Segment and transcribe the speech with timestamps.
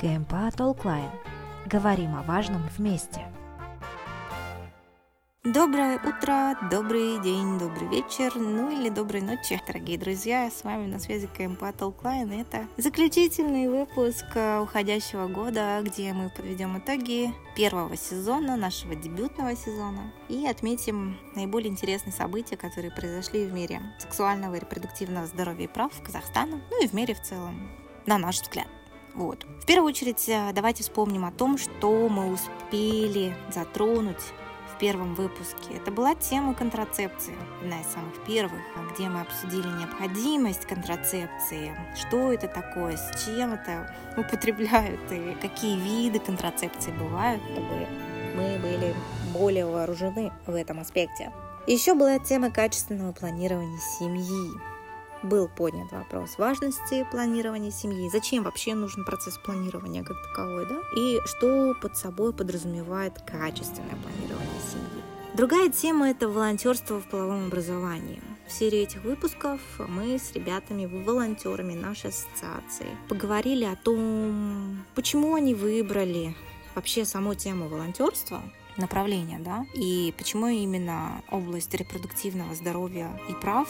[0.00, 1.10] КМП Толклайн.
[1.66, 3.20] Говорим о важном вместе.
[5.44, 10.50] Доброе утро, добрый день, добрый вечер, ну или доброй ночи, дорогие друзья.
[10.50, 12.32] С вами на связи КМП Толклайн.
[12.32, 20.14] Это заключительный выпуск э, уходящего года, где мы подведем итоги первого сезона, нашего дебютного сезона,
[20.30, 25.92] и отметим наиболее интересные события, которые произошли в мире сексуального и репродуктивного здоровья и прав
[26.02, 27.70] Казахстана, ну и в мире в целом,
[28.06, 28.68] на наш взгляд.
[29.14, 29.44] Вот.
[29.60, 34.20] В первую очередь, э, давайте вспомним о том, что мы успели затронуть
[34.80, 35.74] первом выпуске.
[35.76, 38.60] Это была тема контрацепции, одна из самых первых,
[38.92, 46.18] где мы обсудили необходимость контрацепции, что это такое, с чем это употребляют и какие виды
[46.18, 47.86] контрацепции бывают, чтобы
[48.34, 48.94] мы были
[49.32, 51.30] более вооружены в этом аспекте.
[51.66, 54.69] Еще была тема качественного планирования семьи
[55.22, 61.18] был поднят вопрос важности планирования семьи, зачем вообще нужен процесс планирования как таковой, да, и
[61.26, 65.02] что под собой подразумевает качественное планирование семьи.
[65.34, 68.20] Другая тема– это волонтерство в половом образовании.
[68.48, 75.54] В серии этих выпусков мы с ребятами, волонтерами нашей ассоциации поговорили о том, почему они
[75.54, 76.34] выбрали
[76.74, 78.42] вообще саму тему волонтерства,
[78.76, 83.68] направление, да, и почему именно область репродуктивного здоровья и прав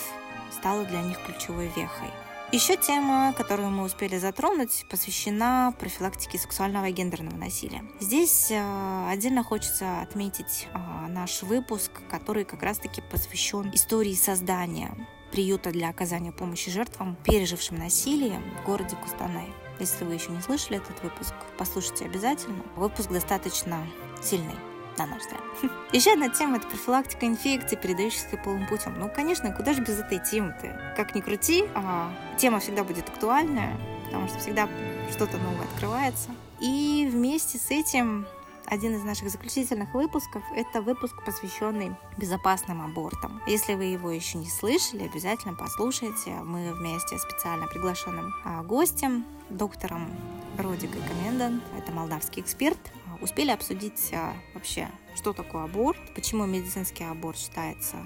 [0.52, 2.10] стала для них ключевой вехой.
[2.52, 7.84] Еще тема, которую мы успели затронуть, посвящена профилактике сексуального и гендерного насилия.
[8.00, 10.78] Здесь э, отдельно хочется отметить э,
[11.08, 14.92] наш выпуск, который как раз-таки посвящен истории создания
[15.30, 19.46] приюта для оказания помощи жертвам, пережившим насилие в городе Кустанай.
[19.78, 22.64] Если вы еще не слышали этот выпуск, послушайте обязательно.
[22.74, 23.86] Выпуск достаточно
[24.20, 24.56] сильный
[24.98, 25.42] на наш взгляд.
[25.92, 28.98] Еще одна тема– это профилактика инфекций, передающихся полым путем.
[28.98, 30.94] Ну, конечно, куда же без этой темы-то?
[30.96, 34.68] Как ни крути, а тема всегда будет актуальная, потому что всегда
[35.11, 36.30] что-то новое открывается.
[36.61, 38.27] И вместе с этим
[38.66, 43.42] один из наших заключительных выпусков– это выпуск, посвященный безопасным абортам.
[43.46, 46.30] Если вы его еще не слышали, обязательно послушайте.
[46.45, 50.08] Мы вместе с специально приглашенным а, гостем, доктором
[50.57, 52.78] Родикой Комендан, это молдавский эксперт,
[53.20, 57.97] успели обсудить а, вообще, что такое аборт, почему медицинский аборт считается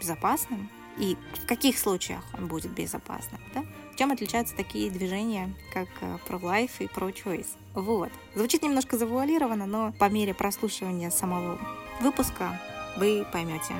[0.00, 3.64] безопасным и в каких случаях он будет безопасным, да?
[3.96, 7.48] Чем отличаются такие движения, как а, pro-life и pro-choice?
[7.74, 8.10] Вот.
[8.34, 11.58] Звучит немножко завуалированно, но по мере прослушивания самого
[12.00, 12.60] выпуска
[12.96, 13.74] вы поймете,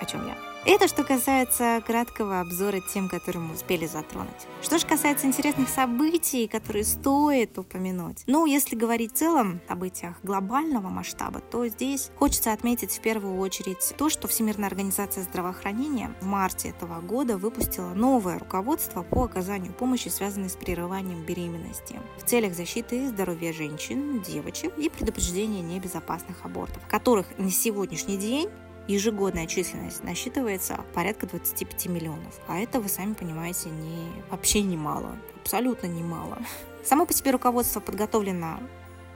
[0.00, 0.47] о чем я.
[0.70, 4.28] Это что касается краткого обзора тем, которые мы успели затронуть.
[4.60, 8.24] Что же касается интересных событий, которые стоит упомянуть.
[8.26, 13.38] Ну, если говорить в целом о событиях глобального масштаба, то здесь хочется отметить в первую
[13.38, 19.72] очередь то, что Всемирная организация здравоохранения в марте этого года выпустила новое руководство по оказанию
[19.72, 26.86] помощи, связанной с прерыванием беременности в целях защиты здоровья женщин, девочек и предупреждения небезопасных абортов,
[26.88, 28.50] которых на сегодняшний день
[28.88, 32.34] ежегодная численность насчитывается порядка 25 миллионов.
[32.48, 35.16] А это, вы сами понимаете, не, вообще немало.
[35.40, 36.38] Абсолютно немало.
[36.84, 38.60] Само по себе руководство подготовлено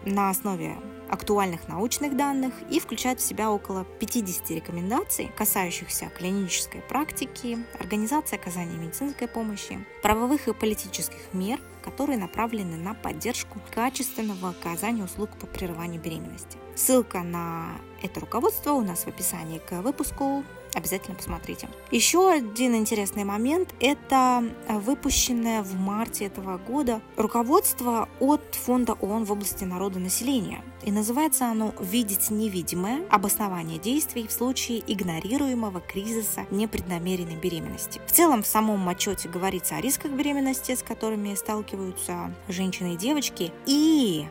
[0.05, 0.77] на основе
[1.09, 8.79] актуальных научных данных и включает в себя около 50 рекомендаций, касающихся клинической практики, организации оказания
[8.79, 16.01] медицинской помощи, правовых и политических мер, которые направлены на поддержку качественного оказания услуг по прерыванию
[16.01, 16.57] беременности.
[16.75, 17.73] Ссылка на
[18.03, 20.45] это руководство у нас в описании к выпуску.
[20.75, 21.69] Обязательно посмотрите.
[21.91, 29.33] Еще один интересный момент– это выпущенное в марте этого года руководство от Фонда ООН в
[29.33, 30.65] области народонаселения.
[30.83, 33.05] И называется оно «Видеть невидимое.
[33.11, 38.01] Обоснование действий в случае игнорируемого кризиса непреднамеренной беременности».
[38.07, 43.53] В целом в самом отчете говорится о рисках беременности, с которыми сталкиваются женщины и девочки,
[43.67, 44.27] и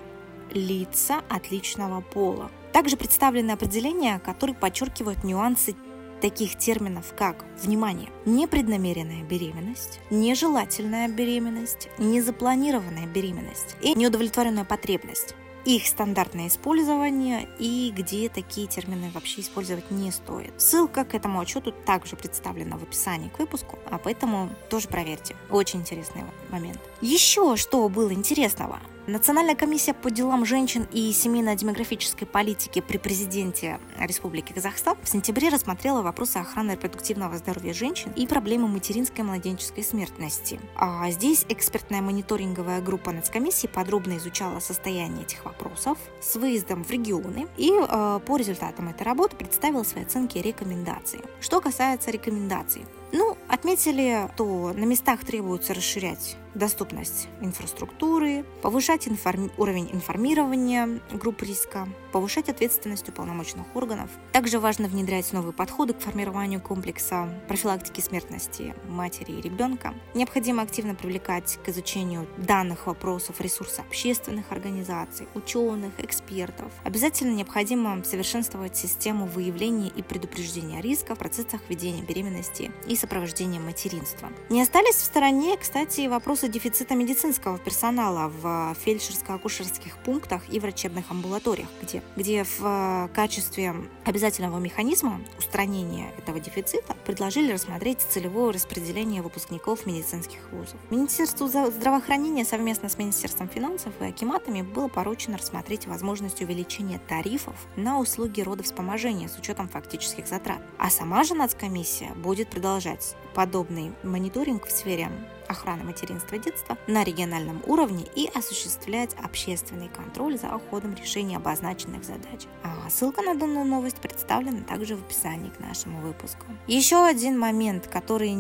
[0.54, 2.52] лица отличного пола.
[2.74, 5.76] Также представлены определения, которые подчеркивают нюансы
[6.22, 16.48] таких терминов, как, внимание, непреднамеренная беременность, нежелательная беременность, незапланированная беременность и неудовлетворенная потребность их стандартное
[16.48, 20.54] использование и где такие термины вообще использовать не стоит.
[20.59, 25.36] Ссылка к этому отчету также представлена в описании к выпуску, а поэтому тоже проверьте.
[25.50, 26.80] Очень интересный момент.
[27.02, 28.80] Еще что было интересного?
[29.08, 36.03] Национальная комиссия по делам женщин и семейно-демографической политики при президенте Республики Казахстан в сентябре рассмотрела
[36.03, 40.59] вопросы охраны репродуктивного здоровья женщин и проблемы материнской и младенческой смертности.
[40.76, 47.47] А здесь экспертная мониторинговая группа нацкомиссии подробно изучала состояние этих вопросов с выездом в регионы
[47.58, 51.22] и э, по результатам этой работы представила свои оценки и рекомендации.
[51.40, 59.90] Что касается рекомендаций, ну, отметили, что на местах требуется расширять доступность инфраструктуры, повышать информи- уровень
[59.92, 64.09] информирования групп риска, повышать ответственность уполномоченных органов.
[64.32, 69.94] Также важно внедрять новые подходы к формированию комплекса профилактики смертности матери и ребенка.
[70.14, 76.72] Необходимо активно привлекать к изучению данных вопросов ресурсы общественных организаций, ученых, экспертов.
[76.84, 84.30] Обязательно необходимо совершенствовать систему выявления и предупреждения риска в процессах ведения беременности и сопровождения материнства.
[84.50, 91.70] Не остались в стороне, кстати, вопросы дефицита медицинского персонала в фельдшерско-акушерских пунктах и врачебных амбулаториях,
[91.82, 99.85] где, где в э, качестве обязательного механизма устранения этого дефицита предложили рассмотреть целевое распределение выпускников
[99.85, 100.79] медицинских вузов.
[100.90, 107.99] Министерству здравоохранения совместно с Министерством финансов и Акиматами было поручено рассмотреть возможность увеличения тарифов на
[107.99, 110.61] услуги родовспоможения с учетом фактических затрат.
[110.78, 115.09] А сама же нацкомиссия будет продолжать подобный мониторинг в сфере
[115.52, 122.03] охраны материнства и детства на региональном уровне и осуществлять общественный контроль за ходом решения обозначенных
[122.03, 122.48] задач.
[122.64, 126.46] А ссылка на данную новость представлена также в описании к нашему выпуску.
[126.68, 128.32] Еще один момент, который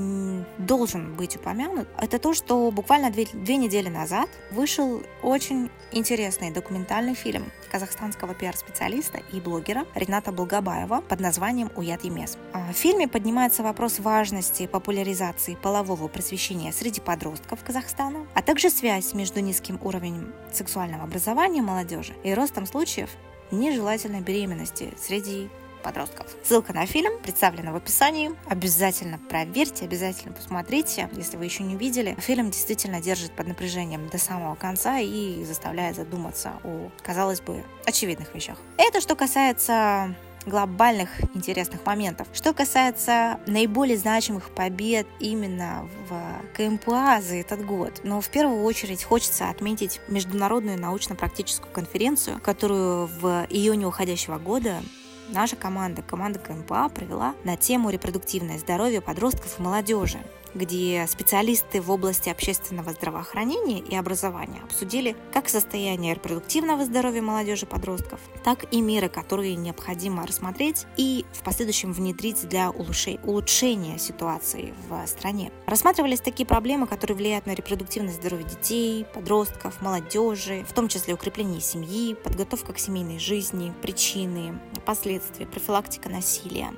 [0.57, 7.13] должен быть упомянут, это то, что буквально две, две недели назад вышел очень интересный документальный
[7.13, 12.37] фильм казахстанского пиар-специалиста и блогера Рената Булгабаева под названием «Уят Емес».
[12.53, 19.13] А в фильме поднимается вопрос важности популяризации полового просвещения среди подростков Казахстана, а также связь
[19.13, 23.09] между низким уровнем сексуального образования молодежи и ростом случаев
[23.51, 25.49] нежелательной беременности среди
[25.81, 26.27] подростков.
[26.43, 28.31] Ссылка на фильм представлена в описании.
[28.47, 32.15] Обязательно проверьте, обязательно посмотрите, если вы еще не видели.
[32.19, 38.33] Фильм действительно держит под напряжением до самого конца и заставляет задуматься о, казалось бы, очевидных
[38.33, 38.57] вещах.
[38.77, 40.15] Это что касается
[40.45, 42.27] глобальных интересных моментов.
[42.33, 49.03] Что касается наиболее значимых побед именно в КМПА за этот год, но в первую очередь
[49.03, 54.81] хочется отметить международную научно-практическую конференцию, которую в июне уходящего года
[55.29, 60.19] наша команда, команда КМПА провела на тему репродуктивное здоровье подростков и молодежи
[60.53, 68.19] где специалисты в области общественного здравоохранения и образования обсудили как состояние репродуктивного здоровья молодежи подростков,
[68.43, 75.51] так и меры, которые необходимо рассмотреть и в последующем внедрить для улучшения ситуации в стране.
[75.65, 81.61] Рассматривались такие проблемы, которые влияют на репродуктивное здоровье детей, подростков, молодежи, в том числе укрепление
[81.61, 86.71] семьи, подготовка к семейной жизни, причины, последствия, профилактика насилия,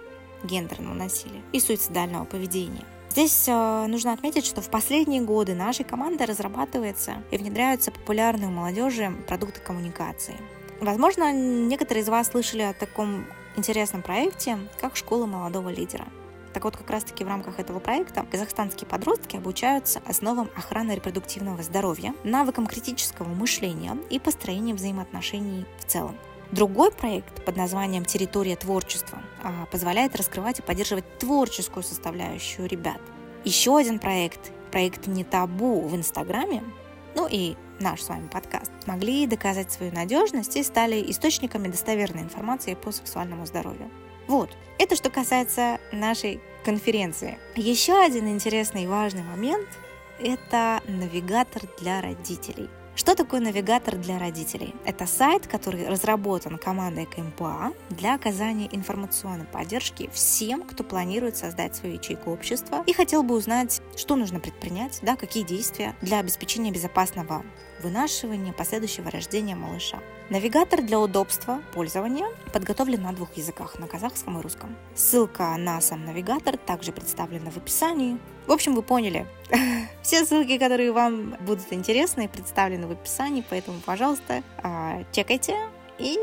[0.44, 2.86] гендерного насилия и суицидального поведения.
[3.14, 8.52] Здесь э, нужно отметить, что в последние годы нашей командой разрабатывается и внедряются популярные у
[8.52, 10.36] молодежи продукты коммуникации.
[10.82, 16.08] Возможно, некоторые из вас слышали о таком интересном проекте, как «Школа молодого лидера».
[16.56, 22.16] Так вот, как раз-таки в рамках этого проекта казахстанские подростки обучаются основам охраны репродуктивного здоровья,
[22.24, 26.18] навыкам критического мышления и построения взаимоотношений в целом.
[26.54, 33.02] Другой проект под названием «Территория творчества» а, позволяет раскрывать и поддерживать творческую составляющую ребят.
[33.44, 36.62] Еще один проект, проект «Не табу» в Инстаграме,
[37.16, 42.76] ну и наш с вами подкаст, могли доказать свою надежность и стали источниками достоверной информации
[42.76, 43.90] по сексуальному здоровью.
[44.28, 47.40] Вот, это что касается нашей конференции.
[47.56, 49.68] Еще один интересный и важный момент–
[50.20, 54.76] это навигатор для родителей– что такое навигатор для родителей?
[54.86, 61.96] Это сайт, который разработан командой КМПА для оказания информационной поддержки всем, кто планирует создать свою
[61.96, 67.44] ячейку общества и хотел бы узнать, что нужно предпринять, да, какие действия для обеспечения безопасного
[67.84, 70.00] вынашивания, последующего рождения малыша.
[70.30, 74.76] Навигатор для удобства пользования подготовлен на двух языках, на казахском и русском.
[74.96, 78.18] Ссылка на сам навигатор также представлена в описании.
[78.48, 79.28] В общем, вы поняли.
[80.02, 85.58] Все ссылки, которые вам будут интересны, представлены в описании, поэтому, пожалуйста, а, чекайте
[86.00, 86.18] и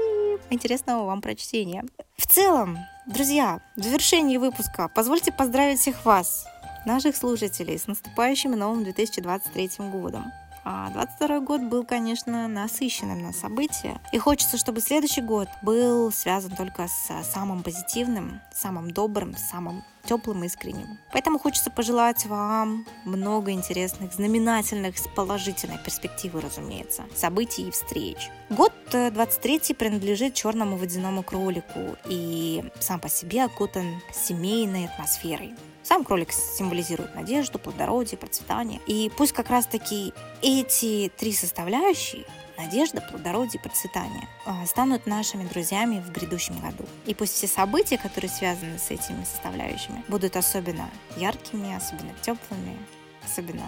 [0.48, 1.84] интересного вам прочтения.
[2.16, 6.46] В целом, друзья, в завершении выпуска позвольте поздравить всех вас,
[6.86, 10.32] наших слушателей, с наступающим новым 2023 годом.
[10.64, 14.00] А 22 год был, конечно, насыщенным на события.
[14.12, 20.44] И хочется, чтобы следующий год был связан только с самым позитивным, самым добрым, самым теплым
[20.44, 20.98] и искренним.
[21.12, 28.30] Поэтому хочется пожелать вам много интересных, знаменательных, с положительной перспективы, разумеется, событий и встреч.
[28.48, 35.54] Год 23 э, принадлежит черному водяному кролику и сам по себе окутан семейной атмосферой.
[35.82, 38.80] Сам кролик символизирует надежду, плодородие, процветание.
[38.87, 42.26] И пусть как раз-таки эти три составляющие
[42.58, 46.84] надежда, плодородие, процветание а, станут нашими друзьями в грядущем году.
[47.06, 52.76] И пусть все события, которые связаны с этими составляющими, будут особенно яркими, особенно теплыми,
[53.25, 53.64] особенно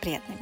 [0.00, 0.40] приятными.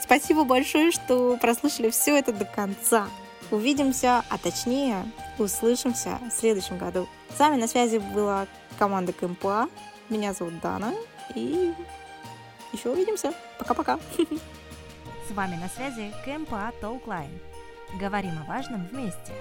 [0.00, 3.08] Спасибо большое, что прослушали все это до конца.
[3.50, 5.04] Увидимся, а точнее
[5.38, 7.08] услышимся в следующем году.
[7.34, 8.46] С вами на связи была
[8.78, 9.68] команда КМПА.
[10.10, 10.92] Меня зовут Дана.
[11.36, 11.72] И
[12.72, 13.32] еще увидимся.
[13.60, 14.00] Пока-пока.
[15.28, 17.30] С вами на связи КМПА Толклайн.
[18.00, 19.32] Говорим о важном вместе.